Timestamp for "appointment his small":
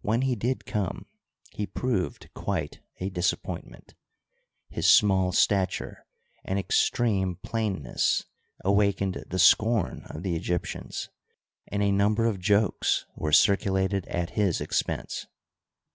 3.34-5.30